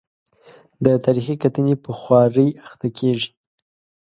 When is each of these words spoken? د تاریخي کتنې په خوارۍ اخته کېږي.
د 0.85 0.87
تاریخي 1.05 1.35
کتنې 1.43 1.75
په 1.83 1.91
خوارۍ 1.99 2.49
اخته 2.65 2.87
کېږي. 2.97 3.29